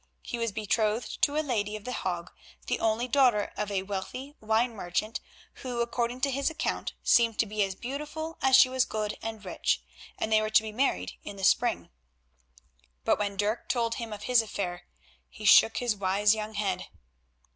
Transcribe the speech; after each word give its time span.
He 0.23 0.39
was 0.39 0.51
betrothed 0.51 1.21
to 1.21 1.37
a 1.37 1.45
lady 1.45 1.75
of 1.75 1.83
The 1.85 1.91
Hague, 1.93 2.31
the 2.65 2.79
only 2.79 3.07
daughter 3.07 3.53
of 3.55 3.69
a 3.69 3.83
wealthy 3.83 4.35
wine 4.39 4.75
merchant, 4.75 5.19
who, 5.61 5.79
according 5.79 6.21
to 6.21 6.31
his 6.31 6.49
account, 6.49 6.93
seemed 7.03 7.37
to 7.37 7.45
be 7.45 7.61
as 7.61 7.75
beautiful 7.75 8.39
as 8.41 8.55
she 8.55 8.67
was 8.67 8.83
good 8.83 9.15
and 9.21 9.45
rich, 9.45 9.79
and 10.17 10.31
they 10.33 10.41
were 10.41 10.49
to 10.49 10.63
be 10.63 10.71
married 10.71 11.17
in 11.23 11.35
the 11.35 11.43
spring. 11.43 11.89
But 13.05 13.19
when 13.19 13.37
Dirk 13.37 13.69
told 13.69 13.93
him 14.01 14.11
of 14.11 14.23
his 14.23 14.41
affair, 14.41 14.87
he 15.29 15.45
shook 15.45 15.77
his 15.77 15.95
wise 15.95 16.33
young 16.33 16.55
head. 16.55 16.87